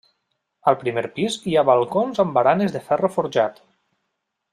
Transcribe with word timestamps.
Al 0.71 0.77
primer 0.83 1.03
pis 1.17 1.35
hi 1.51 1.53
ha 1.57 1.63
balcons 1.71 2.21
amb 2.23 2.33
baranes 2.39 2.73
de 2.77 2.81
ferro 2.89 3.11
forjat. 3.19 3.61